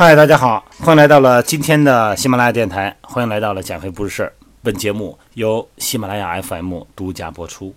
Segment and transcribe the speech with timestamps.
[0.00, 4.32] 嗨，大家好，欢迎来到了今天的喜马拉雅电台，欢迎来到了减肥不是事儿。
[4.62, 7.74] 本节目由喜马拉雅 FM 独家播出。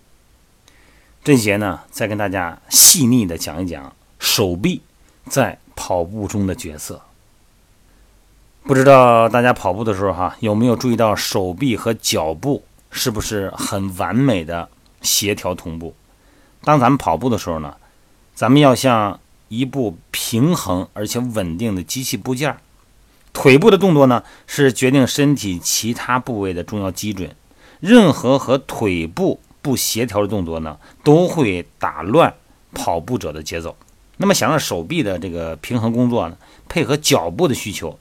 [1.23, 4.83] 这节呢，再跟大家细腻的讲一讲手臂
[5.29, 7.01] 在跑步中的角色。
[8.65, 14.69] 不知道大家跑步的时候哈，有没有注意到手臂和脚步是不是很完美的
[15.01, 15.95] 协调同步？
[16.63, 17.75] 当咱们跑步的时候呢，
[18.35, 19.19] 咱们要像
[19.51, 22.55] 一部平衡而且稳定的机器部件。
[23.33, 27.35] 腿部的动作呢，是决定身体其他部位的重要基准。
[27.81, 32.33] 任何和腿部不协调的动作呢，都会打乱
[32.73, 33.75] 跑步者的节奏。
[34.15, 36.37] 那么，想让手臂的这个平衡工作呢，
[36.69, 37.99] 配合脚步的需求，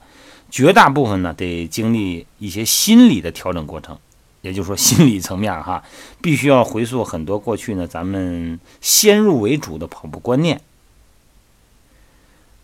[0.51, 3.99] 绝大部分呢得经历一些心理的调整过程。
[4.43, 5.83] 也就是说，心理层面哈，
[6.23, 10.61] 必须要回溯很多过去呢，咱们先入为主的跑步观念。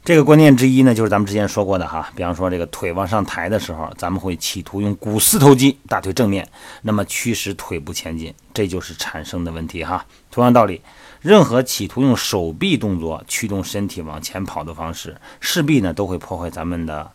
[0.07, 6.49] 这个观念之一呢，就是咱们之前说过的哈，比方说这个腿往上抬的时候，咱们会企图用股四头肌，大腿正面，
[6.83, 10.07] 那么驱使腿部前进，这就是产生的问题哈。
[10.31, 10.81] 同样道理，
[11.21, 17.11] 任何企图用手臂动作驱动身体往前跑的方式，势必呢都会破坏咱们的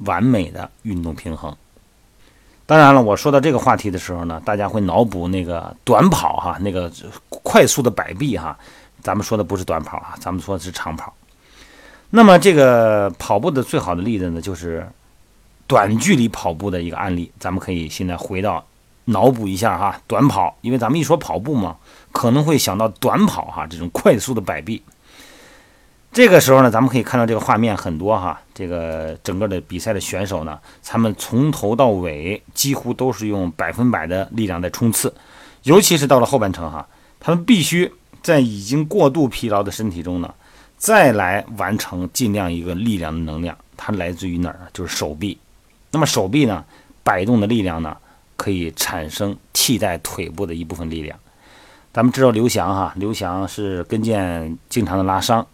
[0.00, 1.56] 完美的运动平衡。
[2.66, 6.92] 当然了，我说到这个话题的时候呢，大家会脑补那个短跑哈，那个
[7.30, 8.54] 快速的摆臂哈，
[9.00, 11.10] 咱们说的不是短跑啊，咱们说的是长跑。
[12.10, 14.88] 那么这个跑步的最好的例子呢，就是
[15.66, 17.30] 短距离跑步的一个案例。
[17.40, 18.64] 咱们可以现在回到
[19.06, 21.76] 脑补一下哈，短跑，因为咱们一说跑步嘛，
[22.12, 24.80] 可能会想到短跑哈，这种快速的摆臂。
[26.12, 35.12] 这个时候呢，咱们可以看到这个画面很多哈，这个整个的比赛的选手呢，他们从头到尾几乎都是用百分百的力量在冲刺，
[35.64, 36.86] 尤其是到了后半程哈，
[37.18, 40.32] 他们必须在已经过度疲劳的身体中呢。
[40.84, 44.68] 再来完成尽量一个力量的能量，它来自于哪儿？
[44.74, 45.38] 就是手臂。
[45.90, 46.62] 那么手臂呢，
[47.02, 47.96] 摆动的力量呢，
[48.36, 51.18] 可以产生替代腿部的一部分力量。
[51.90, 55.46] 咱们知道刘翔哈，刘翔是跟腱经常的拉伤，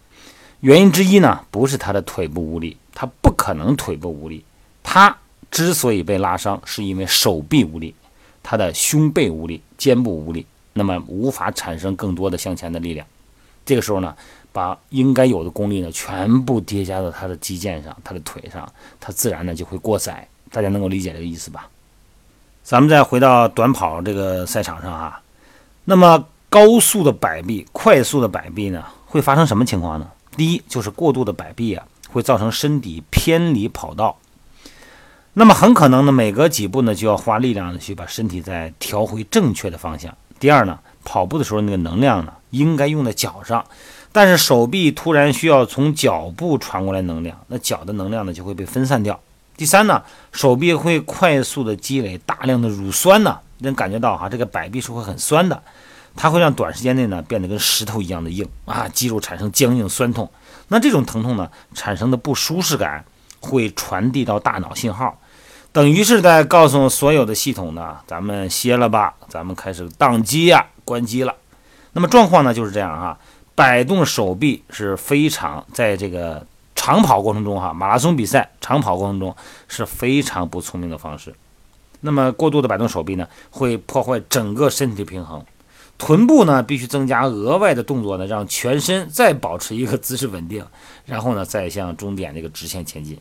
[0.62, 4.44] 原因之一呢，不是他的腿部无力，他不可能腿部无力。
[4.82, 5.16] 他
[5.48, 7.94] 之所以被拉伤，是因为手臂无力，
[8.42, 13.06] 他的胸背无力，肩部无力，那么无法产生更多的向前的力量。
[13.64, 14.12] 这个时候呢。
[14.52, 20.26] 把应该有的功力呢，全部叠加到他的肌腱上，他的腿上，他自然呢就会过载。
[20.52, 21.68] 大家能够理解这个意思吧？
[22.64, 25.20] 咱们再回到短跑这个赛场上啊，
[25.84, 30.10] 那么高速的摆臂、快速的摆臂呢，会发生什么情况呢？
[30.36, 34.18] 第一就是过度的摆臂啊，会造成身体偏离跑道，
[35.34, 40.12] 那么很可能呢，每隔几步呢就要花力量呢去把身体再调回正确的方向。
[40.40, 43.64] 第二呢，跑步的时候那个能量呢，应该用在脚上。
[44.12, 49.18] 但是手臂突然需要从脚部传过来能量，那脚的能量呢就会被分散掉。
[49.56, 55.62] 第三呢，手臂会快速的积累大量的乳酸呢，能感觉到哈，这个摆臂是会很酸的，
[56.16, 60.30] 它会让短时间内呢变得跟石头一样的硬啊，肌肉产生僵硬酸痛。
[60.68, 63.04] 那这种疼痛呢产生的不舒适感
[63.40, 65.18] 会传递到大脑信号，
[65.72, 71.34] 等于是在告诉所有的系统呢，咱们歇了吧，咱们开始宕机呀，关机了。
[71.92, 73.18] 那么状况呢就是这样哈。
[73.60, 79.36] 摆动手臂是非常在这个长跑过程中，哈，马拉松比赛长跑过程中
[79.68, 81.34] 是非常不聪明的方式。
[82.00, 85.44] 那么过度的摆动手臂呢，会破坏整个身体平衡。
[85.98, 90.64] 臀部呢，必须增加额外的动作呢，让全身再保持一个姿势稳定，
[91.04, 93.18] 然后呢，再向终点这个直线前进。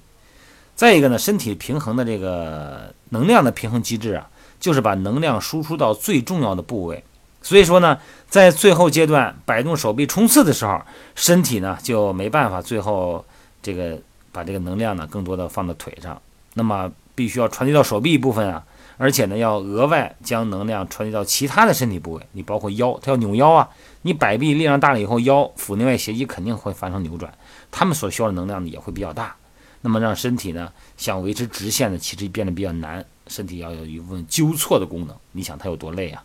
[0.73, 7.03] 再一个呢，身体平衡的这个能量的平衡机制啊，就是把能量输出到最重要的部位。
[7.41, 10.81] 所以说呢，在最后阶段摆动手臂冲刺的时候，
[11.15, 13.23] 身体呢就没办法最后
[13.61, 13.97] 这个
[14.31, 16.21] 把这个能量呢更多的放到腿上，
[16.53, 18.63] 那么必须要传递到手臂一部分啊，
[18.97, 23.69] 而且呢要额外将能量传递到其他的身体部位，你包括腰，它要扭腰啊，
[24.01, 27.33] 你摆臂力量大了以后，腰腹内外斜肌肯定会发生扭转，
[27.71, 29.35] 他们所需要的能量呢也会比较大，
[29.81, 36.21] 那么让身体呢想维持直线呢，其实变得比较难，身体要有一部分纠错的功能，你想它有多累啊？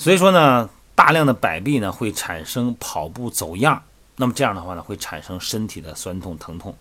[0.00, 3.82] 所以说呢，大量的摆臂呢会产生跑步走样，
[4.16, 6.74] 那么这样的话呢会产生身体的酸痛疼痛，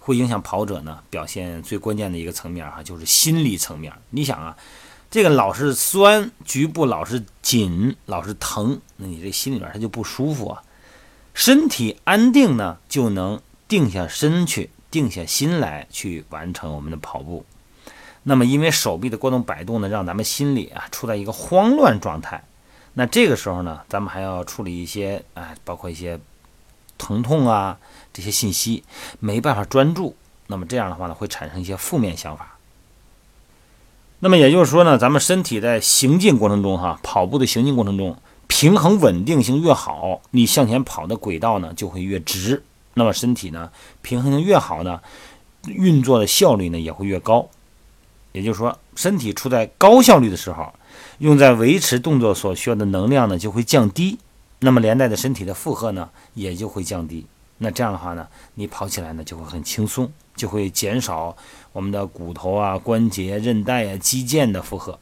[0.00, 3.92] 会影响跑者呢表现最关键的一个层面哈，就是心理层面。
[4.10, 4.56] 你想啊，
[5.08, 10.60] 这个老是酸，局部老是紧，老是疼，那你这心里边它就不舒服啊。
[11.32, 17.46] 身体安定呢，就能定下身去，定下心来去完成我们的跑步。
[18.24, 22.42] 那么因为手臂的过动摆动呢，让咱们心里啊处在一个慌乱状态。
[22.94, 26.18] 那这个时候呢，咱们还要处理一些，哎，包括一些
[26.96, 27.76] 疼痛啊
[28.12, 28.84] 这些信息，
[29.18, 30.14] 没办法专注，
[30.46, 32.56] 那么这样的话呢，会产生一些负面想法。
[34.20, 42.62] 那么也就是说呢，咱们身体在行进过程中，哈，跑步的行进过程中，平衡稳定性越好，你向前跑的轨道呢就会越直。
[42.94, 45.00] 那么身体呢平衡性越好呢，
[45.66, 47.48] 运作的效率呢也会越高。
[48.30, 50.72] 也就是说，身体处在高效率的时候，
[51.18, 54.18] 用在维持动作所需要的能量呢就会降低，
[54.60, 57.26] 那么连带的身体的负荷呢也就会降低。
[57.58, 61.36] 那这样的话呢，你跑起来呢就会很轻松，就会减少
[61.72, 64.98] 我们的骨头啊、关节、韧带啊、肌腱的负荷。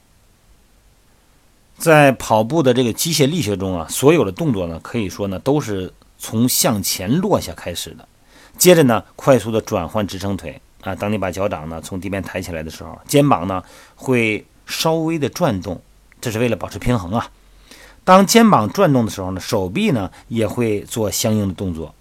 [1.78, 8.06] 在跑步的这个机械力学中啊，所有的动作呢，可以说呢都是从向前落下开始的，
[8.58, 10.60] 接着呢快速的转换支撑腿。
[10.82, 13.62] 啊，当你把脚掌呢从地面抬起来的时候，肩膀呢
[13.94, 15.80] 会稍微的转动，
[16.20, 17.30] 这是为了保持平衡啊。
[18.04, 21.94] 当肩膀转动的时候呢，手臂呢也会做相应的动作。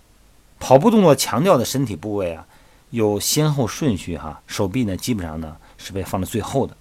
[0.60, 2.46] 跑步动作强调的身体部位啊，
[2.90, 4.42] 有先后顺序哈。
[4.48, 6.75] 手臂呢基本上呢是被放在最后的，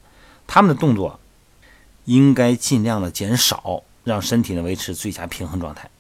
[0.47, 1.19] 他们的动作
[2.05, 5.91] 应该尽量的减少，让身体呢维持最佳平衡状态。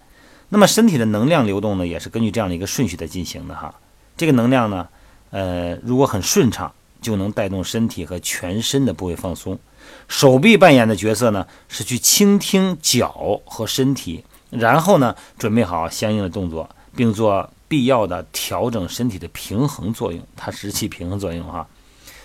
[0.49, 3.75] 那么身体的能量流动呢，也是根据这样的一个顺序在进行的哈。
[4.17, 4.89] 这个能量呢。
[5.33, 9.59] 呃，如果很顺畅，就能带动身体和全身的部位放松。
[10.07, 20.21] 手臂扮演的角色呢，是去倾听脚和身体，然后呢，准备好相应的动作，并做必要的调整身体的平衡作用。
[20.37, 21.67] 它是起平衡作用哈。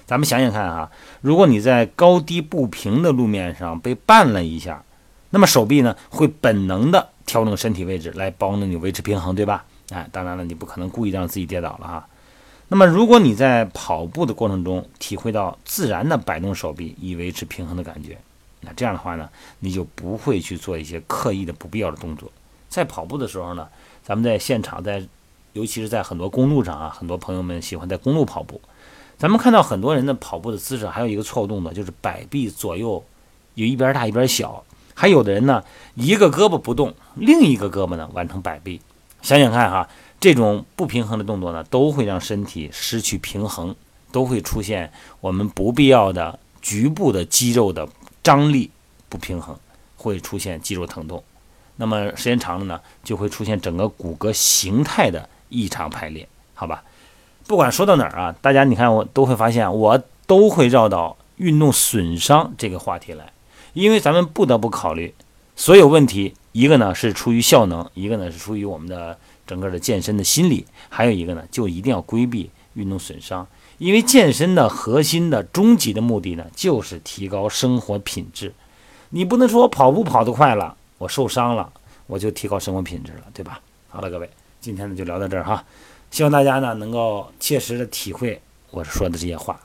[0.06, 4.84] 咱们想想看哈，如果你在高低不平的路面上被绊了一下，
[5.32, 9.66] 那么手臂呢会本能的调整身体位置来帮助你维持平衡，对吧？
[9.90, 12.08] 哎，当然了，你不可能故意让自己跌倒了哈。
[12.68, 18.18] 那么，如果你在跑步的过程中体会到自然的摆动手臂以维持平衡的感觉，
[18.62, 19.30] 那这样的话呢，
[19.60, 22.32] 你就不会去做一些刻意的不必要的动作。
[22.68, 23.68] 在跑步的时候呢，
[24.04, 25.06] 咱们在现场，在
[25.54, 28.60] 尤其是在很多公路上啊，很多朋友们喜欢在公路跑步。
[29.16, 33.02] 咱们看到很多人的跑步的姿势，还有一个错误动作，就是摆臂左右
[33.54, 34.64] 有一边大一边小。
[34.96, 35.64] 还有的人呢，
[35.94, 38.82] 一个胳膊不动，另一个胳膊呢完成摆臂。
[39.22, 39.88] 想想看哈。
[40.26, 43.76] 这种不平衡的动作呢，都会让身体失去平衡，
[44.12, 44.92] 都会出现
[45.22, 47.88] 我们不必要的局部的肌肉的
[48.24, 48.72] 张力
[49.08, 49.56] 不平衡，
[49.96, 51.24] 会出现肌肉疼痛。
[51.76, 56.84] 那么时间长了呢，就会出现整个骨骼形态的异常排列，好吧？
[57.46, 63.32] 不管说到哪儿啊，大家你看我都会发现，我都会绕到运动损伤这个话题来，
[63.74, 65.14] 因为咱们不得不考虑
[65.56, 69.20] 所有问题，一个呢是出于效能，一个呢是出于我们的。
[69.46, 73.48] 整个的健身的心理，还有一个呢，就一定要规避运动损伤，
[73.78, 78.54] 因为健身的核心的终极的目的呢，就是提高生活品质。
[79.10, 81.72] 你不能说我跑步跑得快了，我受伤了，
[82.08, 83.62] 我就提高生活品质了，对吧？
[83.88, 85.64] 好了，各位，今天呢就聊到这儿哈，
[86.12, 89.60] 希望大家呢能够切实的体会我说的这些话。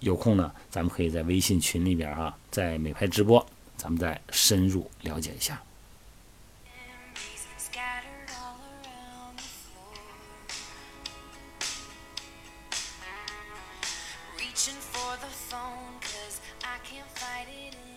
[0.00, 3.44] 有空呢，咱们可以在微信群里边啊，在美拍直播，
[3.76, 5.60] 咱们再深入了解一下。
[15.10, 17.89] For the phone cause I can't fight it